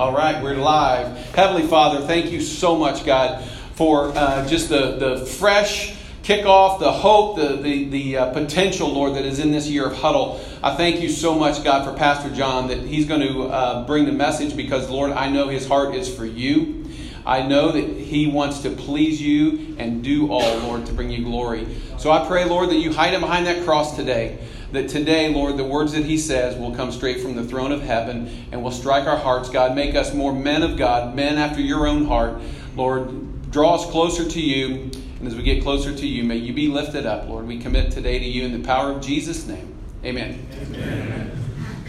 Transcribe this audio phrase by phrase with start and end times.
[0.00, 1.14] All right, we're live.
[1.34, 6.90] Heavenly Father, thank you so much, God, for uh, just the, the fresh kickoff, the
[6.90, 10.42] hope, the, the, the uh, potential, Lord, that is in this year of huddle.
[10.62, 14.06] I thank you so much, God, for Pastor Jon, that he's going to uh, bring
[14.06, 16.86] the message because, Lord, I know his heart is for you.
[17.26, 21.24] I know that he wants to please you and do all, Lord, to bring you
[21.24, 21.76] glory.
[21.98, 24.38] So I pray, Lord, that you hide him behind that cross today
[24.72, 27.82] that today, Lord, the words that He says will come straight from the throne of
[27.82, 29.48] heaven and will strike our hearts.
[29.48, 32.40] God, make us more men of God, men after your own heart.
[32.76, 34.90] Lord, draw us closer to you.
[35.18, 37.46] And as we get closer to you, may you be lifted up, Lord.
[37.46, 39.74] We commit today to you in the power of Jesus' name.
[40.04, 40.46] Amen.
[40.74, 41.30] Amen.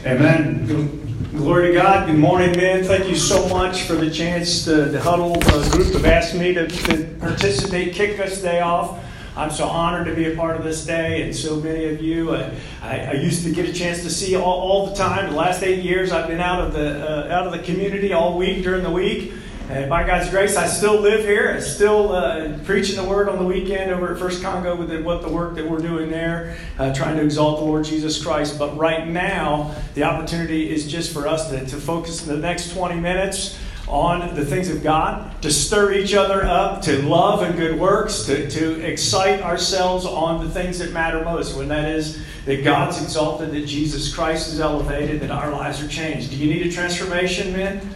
[0.06, 1.02] Amen.
[1.32, 2.08] Glory to God.
[2.08, 2.84] Good morning, men.
[2.84, 4.66] Thank you so much for the chance.
[4.66, 9.02] To, the huddle uh, group have asked me to, to participate, kick us day off.
[9.36, 12.32] I'm so honored to be a part of this day, and so many of you.
[12.32, 15.30] Uh, I, I, used to get a chance to see all, all, the time.
[15.30, 18.38] The last eight years, I've been out of the uh, out of the community all
[18.38, 19.34] week during the week.
[19.70, 21.54] And by God's grace, I still live here.
[21.56, 25.02] I still uh, preaching the word on the weekend over at First Congo with the,
[25.02, 28.60] what the work that we're doing there, uh, trying to exalt the Lord Jesus Christ.
[28.60, 33.00] But right now, the opportunity is just for us to, to focus the next 20
[33.00, 33.58] minutes
[33.92, 38.24] on the things of God, to stir each other up to love and good works,
[38.24, 41.58] to, to excite ourselves on the things that matter most.
[41.58, 45.88] When that is that God's exalted, that Jesus Christ is elevated, that our lives are
[45.88, 46.32] changed.
[46.32, 47.88] Do you need a transformation, men?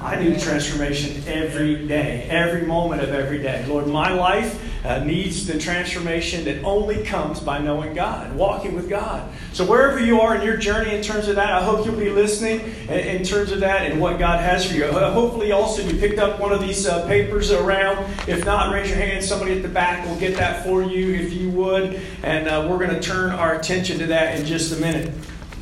[0.00, 3.64] I need a transformation every day, every moment of every day.
[3.66, 8.88] Lord, my life uh, needs the transformation that only comes by knowing God, walking with
[8.88, 9.30] God.
[9.52, 12.10] So, wherever you are in your journey in terms of that, I hope you'll be
[12.10, 14.84] listening in, in terms of that and what God has for you.
[14.84, 17.98] Uh, hopefully, also, you picked up one of these uh, papers around.
[18.28, 19.24] If not, raise your hand.
[19.24, 22.00] Somebody at the back will get that for you if you would.
[22.22, 25.14] And uh, we're going to turn our attention to that in just a minute.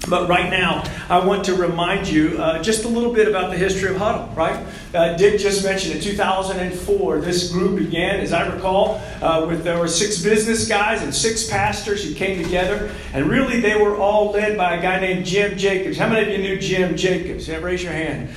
[0.08, 3.56] But right now, I want to remind you uh, just a little bit about the
[3.56, 4.67] history of Huddle, right?
[4.92, 9.78] Uh, Dick just mentioned in 2004, this group began, as I recall, uh, with there
[9.78, 14.32] were six business guys and six pastors who came together, and really they were all
[14.32, 15.97] led by a guy named Jim Jacobs.
[15.97, 17.47] How many of you knew Jim Jacobs?
[17.47, 18.31] Yeah, raise your hand.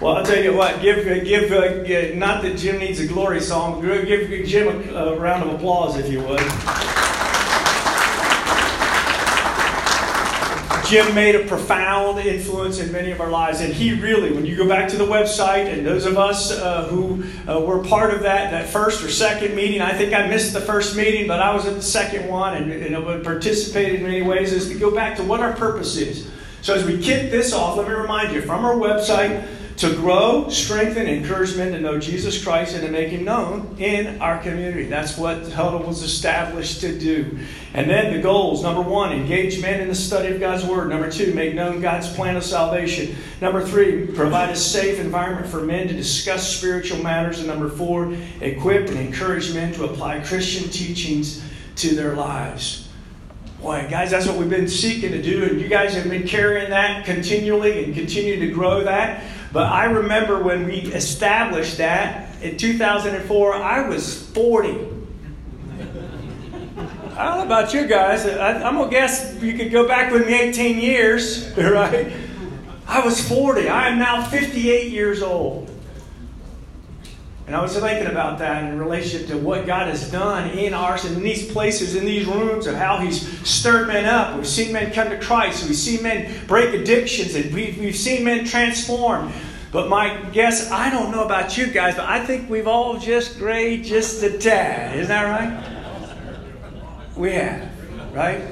[0.00, 3.40] Well, I'll tell you what, give, uh, give uh, not that Jim needs a glory
[3.40, 6.99] song, give Jim a, a round of applause if you would.
[10.90, 14.56] Jim made a profound influence in many of our lives, and he really, when you
[14.56, 18.22] go back to the website, and those of us uh, who uh, were part of
[18.22, 21.54] that that first or second meeting, I think I missed the first meeting, but I
[21.54, 24.52] was at the second one, and, and participated in many ways.
[24.52, 26.28] Is to go back to what our purpose is.
[26.60, 29.46] So as we kick this off, let me remind you from our website
[29.80, 34.20] to grow, strengthen, encourage men to know Jesus Christ and to make Him known in
[34.20, 34.84] our community.
[34.84, 37.38] That's what Huddle was established to do.
[37.72, 40.90] And then the goals number one, engage men in the study of God's Word.
[40.90, 43.16] Number two, make known God's plan of salvation.
[43.40, 47.38] Number three, provide a safe environment for men to discuss spiritual matters.
[47.38, 51.42] And number four, equip and encourage men to apply Christian teachings
[51.76, 52.89] to their lives.
[53.60, 56.70] Boy, guys, that's what we've been seeking to do, and you guys have been carrying
[56.70, 59.22] that continually and continue to grow that.
[59.52, 64.70] But I remember when we established that in 2004, I was 40.
[67.20, 68.24] I don't know about you guys.
[68.24, 72.10] I, am going to guess you could go back with me 18 years, right?
[72.86, 73.68] I was 40.
[73.68, 75.69] I am now 58 years old.
[77.50, 81.04] And I was thinking about that in relationship to what God has done in ours
[81.04, 84.36] in these places, in these rooms, of how He's stirred men up.
[84.36, 85.66] We've seen men come to Christ.
[85.66, 89.32] We've seen men break addictions, and we've, we've seen men transform.
[89.72, 93.36] But my guess, I don't know about you guys, but I think we've all just
[93.36, 94.94] grayed just a tad.
[94.94, 96.06] Isn't that right?
[97.16, 98.44] We have, right?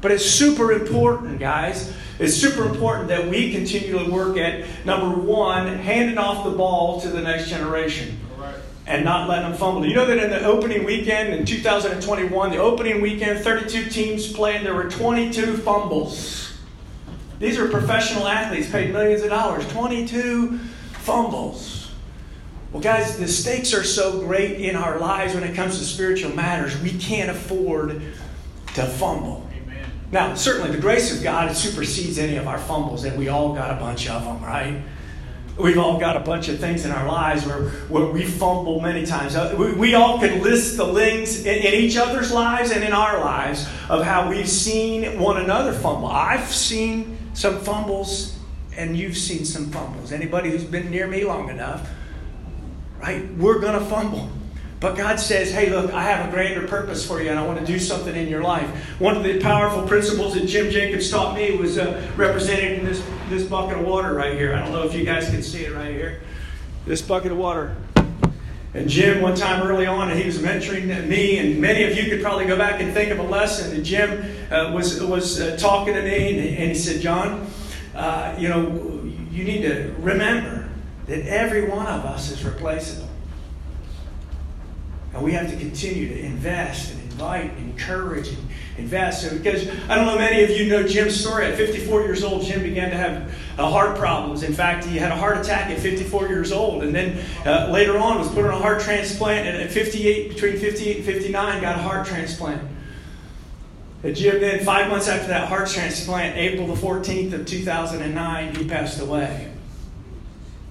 [0.00, 1.92] But it's super important, guys.
[2.18, 7.02] It's super important that we continue to work at number one, handing off the ball
[7.02, 8.16] to the next generation
[8.90, 9.86] and not letting them fumble.
[9.86, 14.66] You know that in the opening weekend in 2021, the opening weekend, 32 teams played,
[14.66, 16.58] there were 22 fumbles.
[17.38, 20.58] These are professional athletes paid millions of dollars, 22
[20.92, 21.92] fumbles.
[22.72, 26.34] Well, guys, the stakes are so great in our lives when it comes to spiritual
[26.34, 28.02] matters, we can't afford
[28.74, 29.48] to fumble.
[29.56, 29.88] Amen.
[30.10, 33.70] Now, certainly the grace of God supersedes any of our fumbles, and we all got
[33.70, 34.82] a bunch of them, right?
[35.60, 39.04] We've all got a bunch of things in our lives where, where we fumble many
[39.04, 39.36] times.
[39.36, 42.92] Uh, we, we all can list the things in, in, each other's lives and in
[42.92, 46.08] our lives of how we've seen one another fumble.
[46.08, 48.38] I've seen some fumbles,
[48.76, 50.12] and you've seen some fumbles.
[50.12, 51.88] Anybody who's been near me long enough,
[53.00, 53.32] right?
[53.34, 54.30] We're going to fumble.
[54.80, 57.60] But God says, hey, look, I have a grander purpose for you and I want
[57.60, 58.66] to do something in your life.
[58.98, 63.04] One of the powerful principles that Jim Jacobs taught me was uh, represented in this,
[63.28, 64.54] this bucket of water right here.
[64.54, 66.22] I don't know if you guys can see it right here.
[66.86, 67.76] This bucket of water.
[68.72, 72.22] And Jim, one time early on, he was mentoring me, and many of you could
[72.22, 73.74] probably go back and think of a lesson.
[73.74, 77.50] And Jim uh, was, was uh, talking to me, and, and, he said, Jon,
[77.96, 80.68] uh, you know, you need to remember
[81.06, 83.09] that every one of us is replaceable.
[85.12, 88.38] And we have to continue to invest and invite and encourage and
[88.78, 89.22] invest.
[89.22, 91.46] So because I don't know, many of you know Jim's story.
[91.46, 94.42] At 54 years old, Jim began to have uh, heart problems.
[94.42, 97.98] In fact, he had a heart attack at 54 years old, and then uh, later
[97.98, 99.46] on was put on a heart transplant.
[99.46, 102.62] And at 58, between 58 and 59, got a heart transplant.
[104.02, 108.64] And Jim then, five months after that heart transplant, April the 14th of 2009, he
[108.66, 109.52] passed away.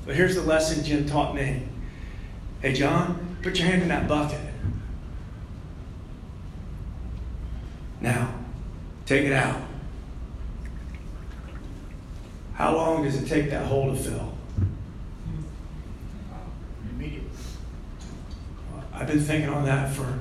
[0.05, 1.61] But here's the lesson Jim taught me.
[2.61, 4.39] Hey, Jon, Put your hand in that bucket.
[8.01, 8.33] Now,
[9.05, 9.61] take it out.
[12.53, 14.33] How long does it take that hole to fill?
[16.91, 17.29] Immediately.
[18.93, 20.19] I've been thinking on that for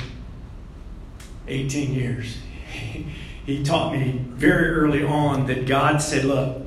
[1.49, 2.39] 18 years.
[3.47, 6.63] he taught me very early on that God said, look,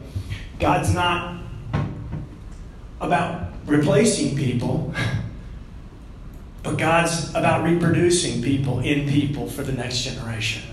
[0.60, 1.42] God's not
[3.00, 4.94] about replacing people.
[6.64, 10.64] But God's about reproducing people in people for the next generation.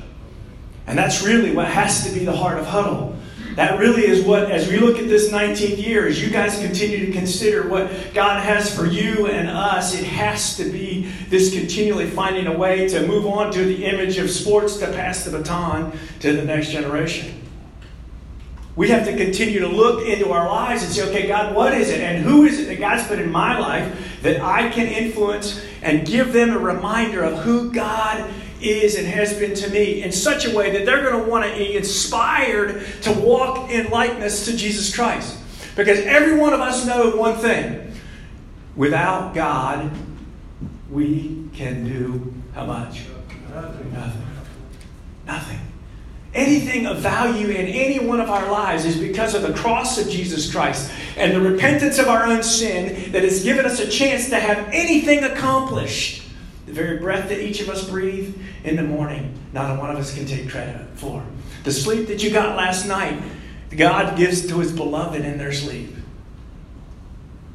[0.87, 3.17] And that's really what has to be the heart of Huddle.
[3.57, 7.07] That really is what, as we look at this 19th year, as you guys continue
[7.07, 12.09] to consider what God has for you and us, it has to be this continually
[12.09, 15.93] finding a way to move on to the image of sports to pass the baton
[16.21, 17.35] to the next generation.
[18.77, 21.91] We have to continue to look into our lives and say, okay, God, what is
[21.91, 22.01] it?
[22.01, 26.07] And who is it that God's put in my life that I can influence and
[26.07, 28.29] give them a reminder of who God
[28.61, 31.51] is and has been to me in such a way that they're going to want
[31.51, 35.39] to be inspired to walk in likeness to Jesus Christ.
[35.77, 37.93] Because every one of us know one thing
[38.75, 39.91] without God,
[40.91, 43.05] we can do how much?
[43.55, 43.93] Nothing.
[43.93, 44.23] Nothing.
[45.27, 45.68] Nothing.
[46.39, 50.09] Anything of value in any one of our lives is because of the cross of
[50.09, 54.29] Jesus Christ and the repentance of our own sin that has given us a chance
[54.29, 56.23] to have anything accomplished.
[56.67, 60.15] The very breath that each of us breathe in the morning, not one of us
[60.15, 61.25] can take credit for.
[61.65, 63.21] The sleep that you got last night,
[63.77, 65.98] God gives to his beloved in their sleep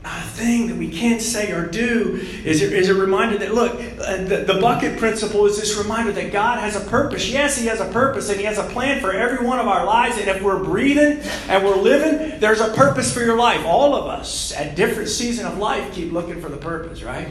[0.10, 4.44] thing that we can't say or do is, is a reminder that, look, uh, the,
[4.46, 7.30] the bucket principle is this reminder that God has a purpose.
[7.30, 9.86] Yes, He has a purpose and He has a plan for every one of our
[9.86, 10.18] lives.
[10.18, 13.66] And if we're breathing and we're living, there's a purpose for your life.
[13.66, 17.30] All of us at different season of life keep looking for the purpose, right?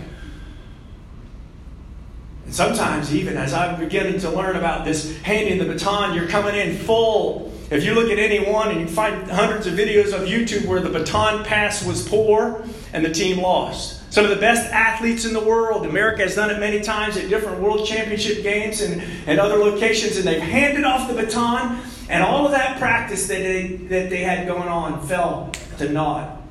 [2.47, 6.55] And sometimes, even as I'm beginning to learn about this handing the baton, you're coming
[6.55, 10.29] in full if you look at any one, and you find hundreds of videos of
[10.29, 14.01] YouTube where the baton pass was poor and the team lost.
[14.13, 17.31] Some of the best athletes in the world, America has done it many times at
[17.31, 21.81] different world championship games and, and other locations, and they've handed off the baton,
[22.11, 26.43] and all of that practice that they, that they had going on fell to naught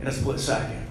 [0.00, 0.84] in a split second.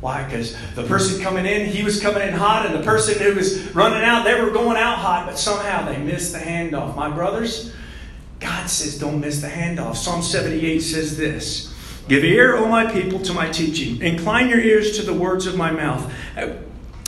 [0.00, 0.24] Why?
[0.24, 3.74] Because the person coming in, he was coming in hot, and the person who was
[3.74, 6.94] running out, they were going out hot, but somehow they missed the handoff.
[6.94, 7.72] My brothers,
[8.42, 9.96] God says, don't miss the handoff.
[9.96, 11.72] Psalm 78 says this
[12.08, 14.02] Give ear, O my people, to my teaching.
[14.02, 16.12] Incline your ears to the words of my mouth.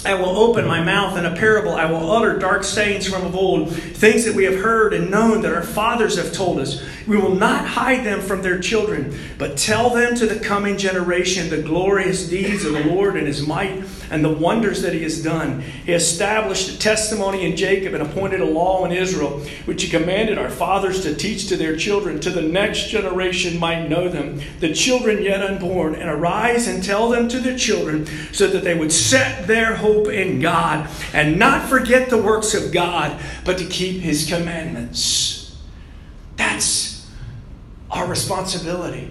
[0.06, 1.72] I will open my mouth in a parable.
[1.72, 5.40] I will utter dark sayings from of old, things that we have heard and known
[5.42, 6.82] that our fathers have told us.
[7.06, 11.48] We will not hide them from their children, but tell them to the coming generation
[11.50, 15.22] the glorious deeds of the Lord and his might and the wonders that he has
[15.22, 15.60] done.
[15.60, 20.38] He established a testimony in Jacob and appointed a law in Israel, which he commanded
[20.38, 24.72] our fathers to teach to their children, to the next generation might know them, the
[24.72, 28.92] children yet unborn, and arise and tell them to their children, so that they would
[28.92, 34.00] set their hope in God and not forget the works of God, but to keep
[34.00, 35.56] his commandments.
[36.36, 37.10] That's
[37.90, 39.10] our responsibility.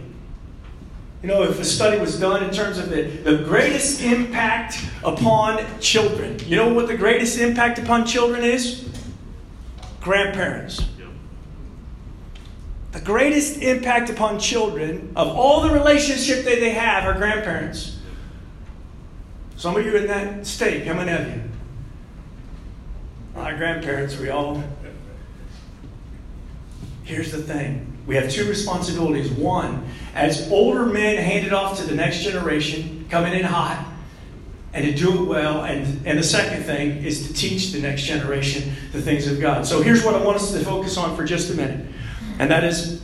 [1.21, 5.63] You know, if a study was done in terms of the, the greatest impact upon
[5.79, 8.89] children, you know what the greatest impact upon children is?
[10.01, 10.85] Grandparents.
[12.91, 17.92] The greatest impact upon children of all the relationship that they have are grandparents.
[19.57, 21.41] Some of you in that state, how many of you?
[23.35, 24.63] Our grandparents, we all.
[27.03, 29.31] Here's the thing we have two responsibilities.
[29.31, 33.85] One, as older men handed off to the next generation, coming in hot,
[34.73, 35.63] and to do it well.
[35.63, 39.65] And, and the second thing is to teach the next generation the things of God.
[39.65, 41.87] So here's what I want us to focus on for just a minute,
[42.39, 43.01] and that is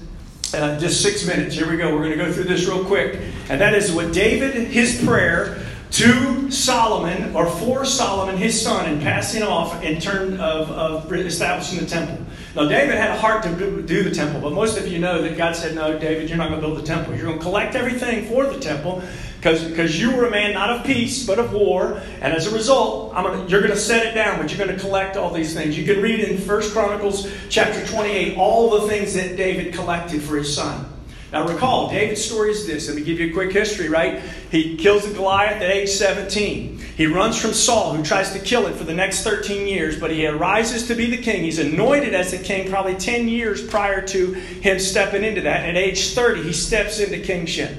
[0.54, 1.56] uh, just six minutes.
[1.56, 1.94] Here we go.
[1.94, 3.20] We're going to go through this real quick.
[3.50, 9.02] And that is what David, his prayer to Solomon, or for Solomon, his son, in
[9.02, 12.24] passing off in turn of, of establishing the temple.
[12.56, 15.38] Now, David had a heart to do the temple, but most of you know that
[15.38, 17.16] God said, No, David, you're not going to build the temple.
[17.16, 19.04] You're going to collect everything for the temple
[19.42, 22.02] because you were a man not of peace, but of war.
[22.22, 24.84] And as a result, gonna, you're going to set it down, but you're going to
[24.84, 25.78] collect all these things.
[25.78, 30.38] You can read in First Chronicles chapter 28 all the things that David collected for
[30.38, 30.86] his son.
[31.32, 32.88] Now recall, David's story is this.
[32.88, 34.20] Let me give you a quick history, right?
[34.50, 36.80] He kills a Goliath at age 17.
[36.98, 40.10] He runs from Saul, who tries to kill him for the next 13 years, but
[40.10, 41.44] he arises to be the king.
[41.44, 45.70] He's anointed as the king probably 10 years prior to him stepping into that.
[45.70, 47.78] At age 30, he steps into kingship.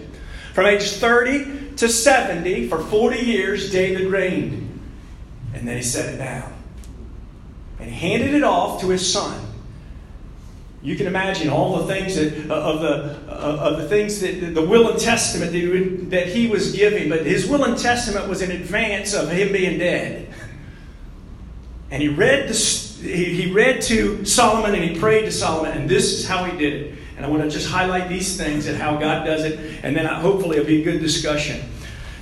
[0.54, 4.80] From age 30 to 70, for 40 years, David reigned.
[5.54, 6.52] And then he set it down.
[7.80, 9.50] And he handed it off to his son.
[10.82, 14.54] You can imagine all the things that, uh, of the uh, of the things that
[14.54, 17.76] the will and testament that he, would, that he was giving, but his will and
[17.76, 20.32] testament was in advance of him being dead.
[21.90, 25.88] And he read the, he, he read to Solomon and he prayed to Solomon, and
[25.88, 26.94] this is how he did it.
[27.16, 30.06] And I want to just highlight these things and how God does it, and then
[30.06, 31.60] hopefully it'll be a good discussion.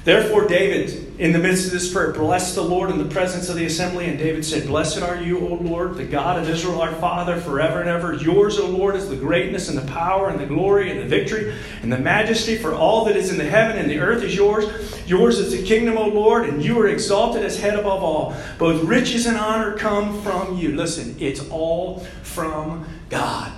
[0.08, 3.56] Therefore, David, in the midst of this prayer, blessed the Lord in the presence of
[3.56, 4.06] the assembly.
[4.06, 7.80] And David said, Blessed are you, O Lord, the God of Israel, our Father, forever
[7.80, 8.14] and ever.
[8.14, 11.54] Yours, O Lord, is the greatness and the power and the glory and the victory
[11.82, 14.64] and the majesty, for all that is in the heaven and the earth is yours.
[15.06, 18.34] Yours is the kingdom, O Lord, and you are exalted as head above all.
[18.56, 20.74] Both riches and honor come from you.
[20.74, 23.52] Listen, it's all from God.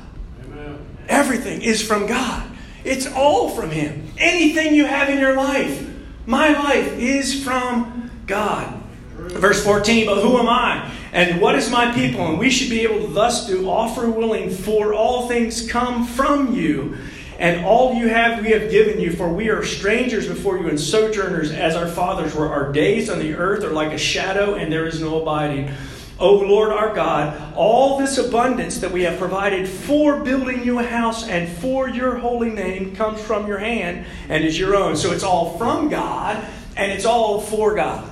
[0.46, 0.84] Amen.
[1.06, 2.50] Everything is from God.
[2.82, 4.10] It's all from Him.
[4.18, 5.86] Anything you have in your life
[6.26, 8.80] my life is from God.
[9.16, 10.90] Verse 14, but who am I?
[11.12, 12.26] And what is my people?
[12.26, 16.54] And we should be able to thus do offer willing, for all things come from
[16.54, 16.96] you.
[17.38, 20.78] And all you have we have given you, for we are strangers before you and
[20.78, 22.48] sojourners as our fathers were.
[22.48, 25.72] Our days on the earth are like a shadow, and there is no abiding.
[26.20, 30.82] O Lord our God, all this abundance that we have provided for building you a
[30.82, 34.96] house and for your holy name comes from your hand and is your own.
[34.96, 36.46] So it's all from God
[36.76, 38.06] and it's all for God.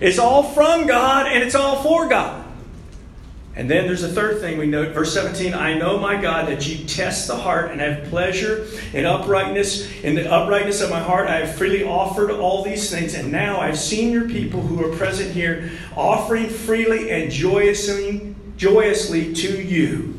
[0.00, 2.47] It's all from God and it's all for God.
[3.58, 6.68] And then there's a third thing we note, verse 17 I know, my God, that
[6.68, 9.92] you test the heart and have pleasure in uprightness.
[10.04, 13.14] In the uprightness of my heart, I have freely offered all these things.
[13.14, 19.34] And now I've seen your people who are present here offering freely and joyously, joyously
[19.34, 20.14] to you.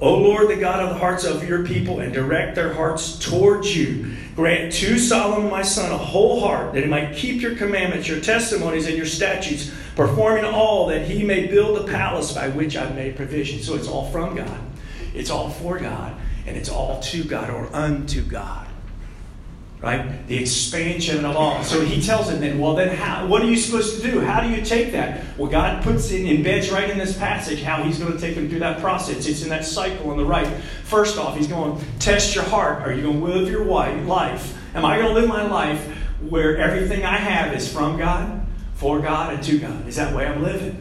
[0.00, 3.76] O Lord, the God of the hearts of your people, and direct their hearts towards
[3.76, 4.14] you.
[4.36, 8.20] Grant to Solomon my son a whole heart, that he might keep your commandments, your
[8.20, 12.94] testimonies, and your statutes, performing all that he may build the palace by which I've
[12.94, 13.60] made provision.
[13.60, 14.60] So it's all from God,
[15.14, 16.14] it's all for God,
[16.46, 18.64] and it's all to God or unto God
[19.84, 20.26] right?
[20.28, 21.62] The expansion of all.
[21.62, 24.20] So he tells him then, well, then how, what are you supposed to do?
[24.20, 25.22] How do you take that?
[25.36, 28.48] Well, God puts in embeds right in this passage how he's going to take him
[28.48, 29.26] through that process.
[29.26, 30.46] It's in that cycle on the right.
[30.84, 32.82] First off, he's going to test your heart.
[32.82, 34.58] Are you going to live your life?
[34.74, 35.84] Am I going to live my life
[36.30, 38.43] where everything I have is from God,
[38.74, 39.88] for God, and to God?
[39.88, 40.80] Is that the way I'm living?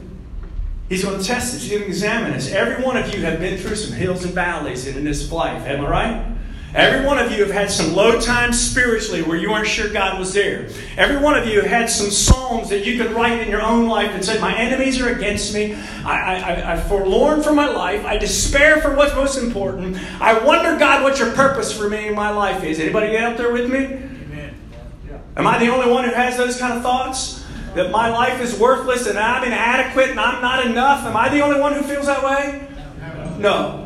[0.89, 1.61] He's going to test us.
[1.61, 2.51] He's going to examine us.
[2.51, 5.65] Every one of you have been through some hills and valleys in this life.
[5.65, 6.33] Am I right?
[6.75, 10.17] Every one of you have had some low times spiritually where you weren't sure God
[10.17, 10.69] was there.
[10.97, 14.11] Every one of you had some psalms that you could write in your own life
[14.11, 15.75] that said, My enemies are against me.
[16.03, 18.03] I, I, I forlorn for my life.
[18.05, 19.97] I despair for what's most important.
[20.19, 22.79] I wonder, God, what your purpose for me in my life is.
[22.79, 23.85] Anybody out there with me?
[23.85, 24.55] Amen.
[25.37, 27.42] Am I the only one who has those kind of thoughts?
[27.75, 31.05] That my life is worthless and I'm inadequate and I'm not enough?
[31.05, 32.67] Am I the only one who feels that way?
[33.39, 33.83] No.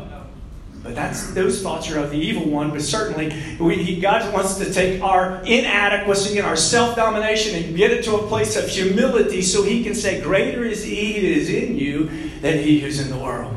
[0.83, 2.71] But that's those thoughts are of the evil one.
[2.71, 7.75] But certainly, we, he, God wants to take our inadequacy and our self domination and
[7.75, 11.23] get it to a place of humility, so He can say, "Greater is He that
[11.23, 13.56] is in you than He who's in the world."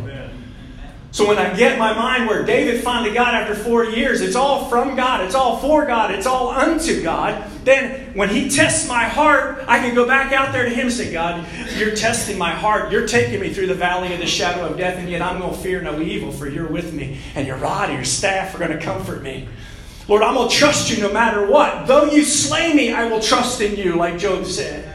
[1.13, 4.69] So when I get my mind where David finally got after four years, it's all
[4.69, 9.05] from God, it's all for God, it's all unto God, then when He tests my
[9.05, 11.45] heart, I can go back out there to Him and say, God,
[11.77, 12.93] you're testing my heart.
[12.93, 15.53] You're taking me through the valley of the shadow of death, and yet I'm going
[15.53, 18.59] to fear no evil, for you're with me, and your rod and your staff are
[18.59, 19.49] going to comfort me.
[20.09, 21.87] Lord, I'm going to trust you no matter what.
[21.87, 24.90] Though you slay me, I will trust in you, like Job said.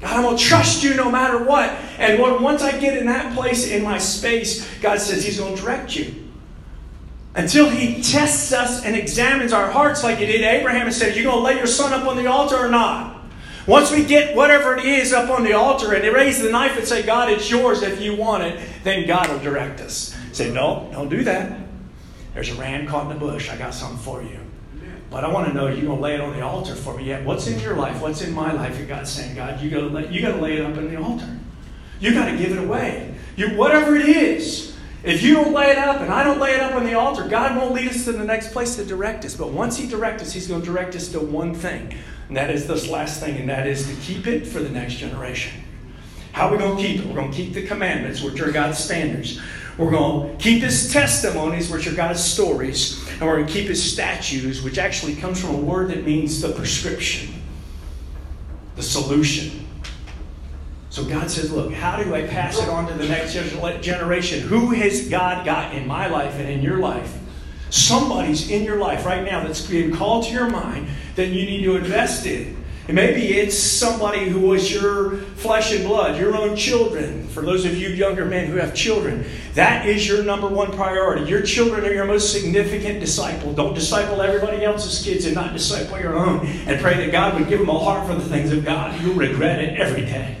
[0.00, 1.70] God, I'm going to trust you no matter what.
[1.98, 5.60] And once I get in that place in my space, God says He's going to
[5.60, 6.14] direct you.
[7.34, 11.24] until he tests us and examines our hearts like he did Abraham and said, You're
[11.24, 13.16] going to lay your son up on the altar or not?
[13.66, 16.76] Once we get whatever it is up on the altar and they raise the knife
[16.78, 20.16] and say, God, it's yours if you want it, then God will direct us.
[20.32, 21.58] Say, No, don't do that.
[22.34, 23.50] There's a ram caught in the bush.
[23.50, 24.38] I got something for you.
[25.10, 27.04] But I want to know you're going to lay it on the altar for me.
[27.04, 28.00] Yet, what's in your life?
[28.02, 28.78] What's in my life?
[28.78, 30.96] And God's saying, God, you got to you got to lay it up on the
[30.96, 31.38] altar.
[32.00, 33.14] You got to give it away.
[33.36, 36.60] You, whatever it is, if you don't lay it up and I don't lay it
[36.60, 39.34] up on the altar, God won't lead us to the next place to direct us.
[39.34, 41.94] But once He directs us, He's going to direct us to one thing.
[42.28, 44.94] And that is this last thing, and that is to keep it for the next
[44.94, 45.62] generation.
[46.32, 47.06] How are we going to keep it?
[47.06, 49.40] We're going to keep the commandments, which are God's standards.
[49.78, 53.07] We're going to keep His testimonies, which are God's stories.
[53.18, 56.40] And we're going to keep His statutes, which actually comes from a word that means
[56.40, 57.34] the prescription,
[58.76, 59.66] the solution.
[60.90, 63.32] So God says, Look, how do I pass it on to the next
[63.82, 64.40] generation?
[64.40, 67.18] Who has God got in my life and in your life?
[67.70, 71.64] Somebody's in your life right now that's being called to your mind that you need
[71.64, 72.57] to invest in.
[72.88, 77.28] And maybe it's somebody who was your flesh and blood, your own children.
[77.28, 81.28] For those of you younger men who have children, that is your number one priority.
[81.28, 83.52] Your children are your most significant disciple.
[83.52, 86.46] Don't disciple everybody else's kids and not disciple your own.
[86.46, 88.98] And pray that God would give them a heart for the things of God.
[89.02, 90.38] You'll regret it every day.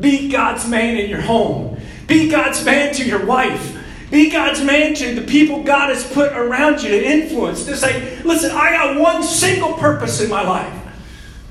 [0.00, 1.78] Be God's man in your home.
[2.06, 3.75] Be God's man to your wife.
[4.10, 7.64] Be God's man to the people God has put around you to influence.
[7.66, 10.72] To say, listen, I got one single purpose in my life,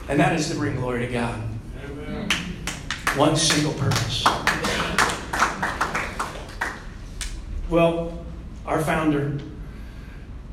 [0.07, 1.41] and that is to bring glory to God.
[1.85, 2.29] Amen.
[3.15, 4.25] One single purpose.
[7.69, 8.25] Well,
[8.65, 9.37] our founder,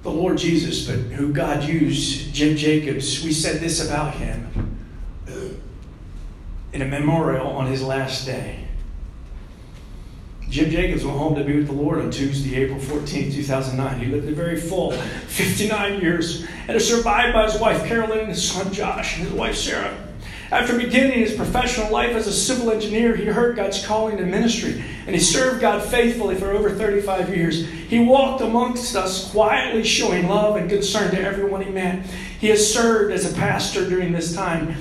[0.02, 4.48] the Lord Jesus, but who God used, Jim Jacobs, we said this about him
[6.72, 8.61] in a memorial on his last day.
[10.52, 13.98] Jim Jacobs went home to be with the Lord on Tuesday, April 14, 2009.
[13.98, 18.28] He lived a very full 59 years and is survived by his wife Carolyn and
[18.28, 19.96] his son Josh and his wife Sarah.
[20.50, 24.84] After beginning his professional life as a civil engineer, he heard God's calling to ministry
[25.06, 27.66] and he served God faithfully for over 35 years.
[27.66, 32.04] He walked amongst us quietly, showing love and concern to everyone he met.
[32.40, 34.76] He has served as a pastor during this time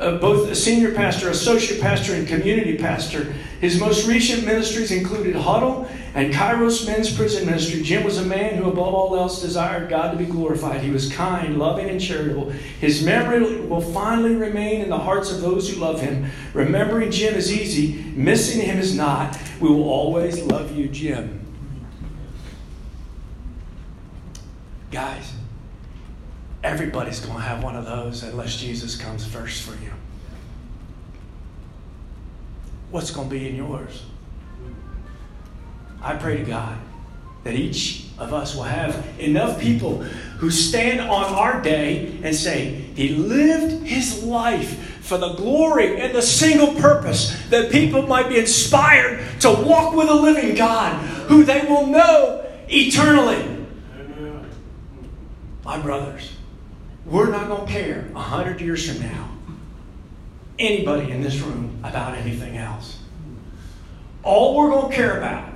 [0.00, 3.34] uh, both a senior pastor, associate pastor, and community pastor.
[3.60, 7.82] His most recent ministries included Huddle and Kairos Men's Prison Ministry.
[7.82, 10.80] Jim was a man who, above all else, desired God to be glorified.
[10.80, 12.50] He was kind, loving, and charitable.
[12.80, 16.30] His memory will finally remain in the hearts of those who love him.
[16.54, 19.38] Remembering Jim is easy, missing him is not.
[19.60, 21.36] We will always love you, Jim.
[24.90, 25.34] Guys,
[26.62, 29.90] Everybody's going to have one of those unless Jesus comes first for you.
[32.90, 34.04] What's going to be in yours?
[36.02, 36.78] I pray to God
[37.44, 39.98] that each of us will have enough people
[40.38, 46.14] who stand on our day and say, He lived His life for the glory and
[46.14, 50.94] the single purpose that people might be inspired to walk with a living God
[51.28, 53.66] who they will know eternally.
[55.64, 56.32] My brothers,
[57.10, 59.28] we're not going to care a hundred years from now,
[60.58, 62.98] anybody in this room, about anything else.
[64.22, 65.52] All we're going to care about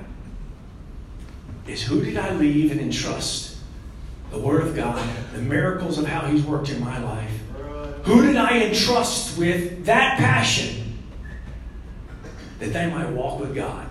[1.65, 3.57] is who did I leave and entrust
[4.31, 5.01] the Word of God,
[5.33, 7.31] the miracles of how He's worked in my life.
[8.03, 10.97] Who did I entrust with that passion
[12.59, 13.87] that they might walk with God?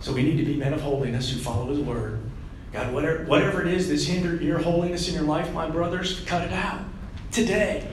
[0.00, 2.20] So we need to be men of holiness who follow His Word
[2.72, 6.42] God, whatever, whatever it is that's hindered your holiness in your life, my brothers, cut
[6.42, 6.80] it out
[7.30, 7.88] today.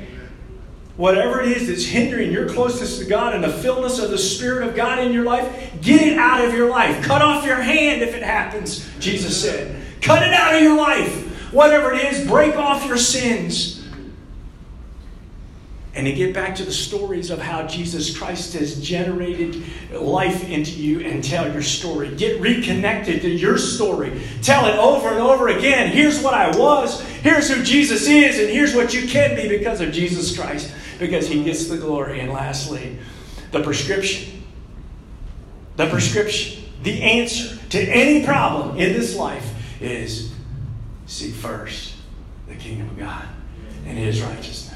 [0.98, 4.68] Whatever it is that's hindering your closeness to God and the fullness of the Spirit
[4.68, 7.04] of God in your life, get it out of your life.
[7.04, 9.82] Cut off your hand if it happens, Jesus said.
[10.02, 11.52] Cut it out of your life.
[11.52, 13.83] Whatever it is, break off your sins
[15.96, 20.72] and to get back to the stories of how Jesus Christ has generated life into
[20.72, 22.16] you and tell your story.
[22.16, 24.22] Get reconnected to your story.
[24.42, 25.92] Tell it over and over again.
[25.92, 29.82] Here's what I was, here's who Jesus is, and here's what you can be because
[29.82, 32.22] of Jesus Christ, because he gets the glory.
[32.22, 32.98] And lastly,
[33.52, 34.44] the prescription.
[35.76, 39.48] The prescription, the answer to any problem in this life
[39.82, 40.32] is
[41.06, 41.96] seek first
[42.48, 43.26] the kingdom of God
[43.86, 44.73] and his righteousness.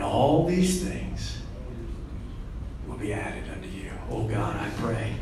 [0.00, 1.36] And all these things
[2.88, 3.90] will be added unto you.
[4.10, 5.12] Oh God, I pray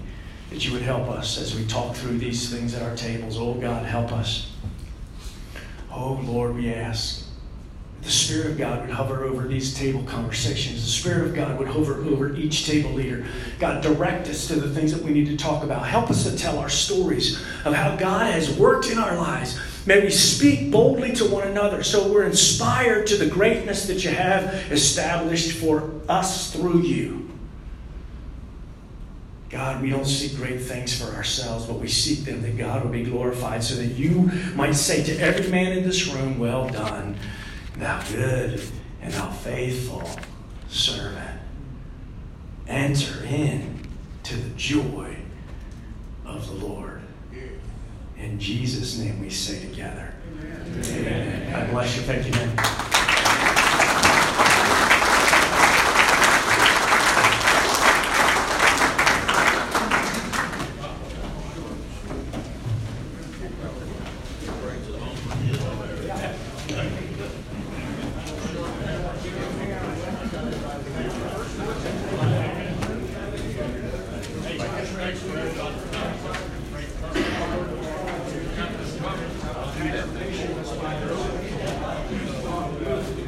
[0.51, 3.39] that you would help us as we talk through these things at our tables.
[3.39, 4.53] Oh God, help us.
[5.91, 7.27] Oh Lord, we ask
[8.03, 10.85] the Spirit of God would hover over these table conversations.
[10.85, 13.27] The Spirit of God would hover over each table leader.
[13.59, 15.89] God, direct us to the things that we need to talk about.
[15.89, 19.59] Help us to tell our stories of how God has worked in our lives.
[19.89, 24.11] May we speak boldly to one another so we're inspired to the greatness that you
[24.11, 27.31] have established for us through you.
[29.49, 32.91] God, we don't seek great things for ourselves, but we seek them that God will
[32.91, 37.17] be glorified so that you might say to every man in this room, Well done
[37.79, 38.61] thou good
[39.01, 40.07] and thou faithful
[40.69, 41.41] servant.
[42.67, 43.87] Enter in
[44.25, 45.17] to the joy
[46.27, 47.01] of the Lord.
[48.21, 50.13] In Jesus' name we say together.
[50.43, 50.85] Amen.
[50.85, 51.53] Amen.
[51.53, 52.03] God bless you.
[52.03, 52.88] Thank you, man.